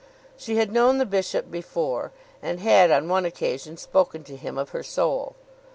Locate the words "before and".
1.51-2.59